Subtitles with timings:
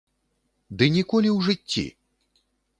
[0.79, 1.87] Ды ніколі ў жыцці!